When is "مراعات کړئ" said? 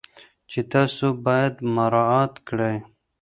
1.75-2.77